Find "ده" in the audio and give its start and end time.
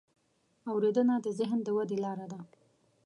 2.31-2.39